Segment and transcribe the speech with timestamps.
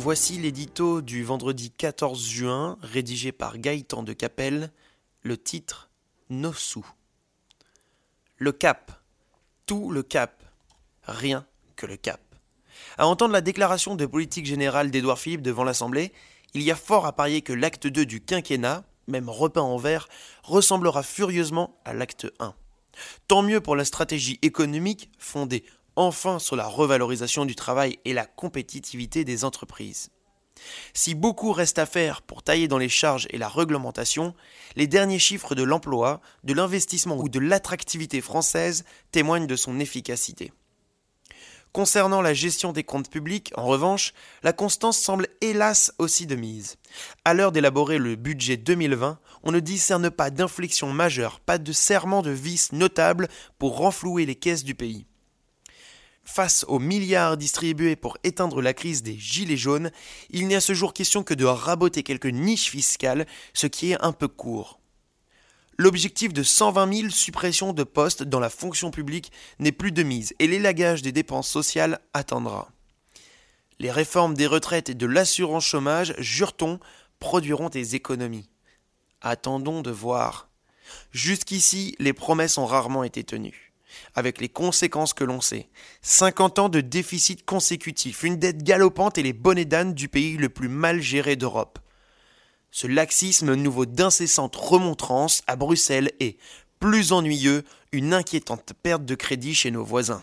[0.00, 4.70] Voici l'édito du vendredi 14 juin, rédigé par Gaëtan de Capelle,
[5.22, 5.90] le titre
[6.30, 6.88] Nos sous.
[8.36, 8.92] Le cap,
[9.66, 10.44] tout le cap,
[11.02, 11.44] rien
[11.74, 12.20] que le cap.
[12.96, 16.12] À entendre la déclaration de politique générale d'Édouard Philippe devant l'Assemblée,
[16.54, 20.08] il y a fort à parier que l'acte 2 du quinquennat, même repeint en vert,
[20.44, 22.54] ressemblera furieusement à l'acte 1.
[23.26, 25.64] Tant mieux pour la stratégie économique fondée
[25.98, 30.10] enfin sur la revalorisation du travail et la compétitivité des entreprises.
[30.94, 34.34] Si beaucoup reste à faire pour tailler dans les charges et la réglementation,
[34.76, 40.52] les derniers chiffres de l'emploi, de l'investissement ou de l'attractivité française témoignent de son efficacité.
[41.72, 46.76] Concernant la gestion des comptes publics, en revanche, la constance semble hélas aussi de mise.
[47.24, 52.22] À l'heure d'élaborer le budget 2020, on ne discerne pas d'inflexion majeure, pas de serment
[52.22, 55.06] de vice notable pour renflouer les caisses du pays.
[56.30, 59.90] Face aux milliards distribués pour éteindre la crise des gilets jaunes,
[60.28, 64.00] il n'est à ce jour question que de raboter quelques niches fiscales, ce qui est
[64.04, 64.78] un peu court.
[65.78, 70.34] L'objectif de 120 000 suppressions de postes dans la fonction publique n'est plus de mise
[70.38, 72.70] et l'élagage des dépenses sociales attendra.
[73.78, 76.78] Les réformes des retraites et de l'assurance chômage, jure-t-on,
[77.20, 78.50] produiront des économies.
[79.22, 80.50] Attendons de voir.
[81.10, 83.67] Jusqu'ici, les promesses ont rarement été tenues
[84.14, 85.68] avec les conséquences que l'on sait.
[86.02, 90.48] 50 ans de déficit consécutif, une dette galopante et les bonnets d'âne du pays le
[90.48, 91.78] plus mal géré d'Europe.
[92.70, 96.38] Ce laxisme nouveau d'incessantes remontrances à Bruxelles est,
[96.80, 100.22] plus ennuyeux, une inquiétante perte de crédit chez nos voisins.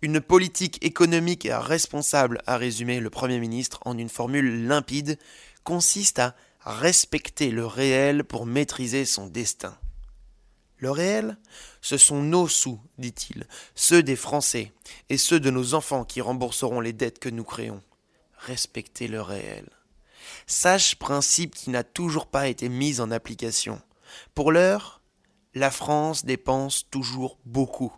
[0.00, 5.18] Une politique économique responsable, a résumé le Premier ministre en une formule limpide,
[5.64, 9.76] consiste à respecter le réel pour maîtriser son destin.
[10.78, 11.36] Le réel,
[11.80, 14.72] ce sont nos sous, dit-il, ceux des Français,
[15.08, 17.82] et ceux de nos enfants qui rembourseront les dettes que nous créons.
[18.38, 19.68] Respectez le réel.
[20.46, 23.82] Sage principe qui n'a toujours pas été mis en application.
[24.34, 25.00] Pour l'heure,
[25.54, 27.92] la France dépense toujours beaucoup,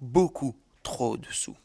[0.00, 1.56] beaucoup trop de sous.